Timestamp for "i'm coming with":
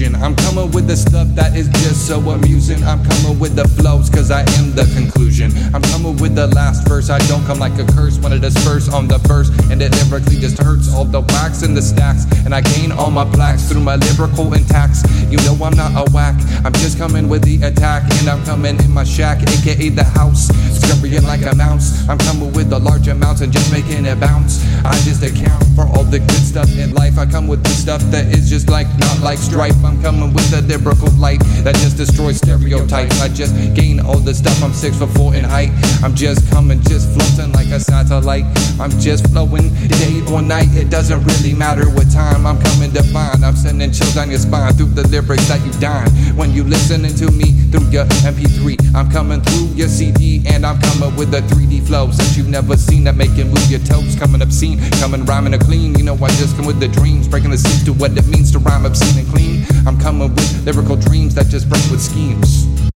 0.22-0.86, 2.84-3.54, 5.74-6.34, 29.84-30.50, 50.64-51.32, 59.84-60.64